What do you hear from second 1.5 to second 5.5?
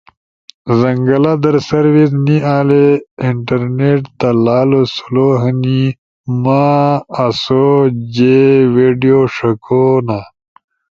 سروس نی آلی۔ انٹرنیٹ تا لالو سلو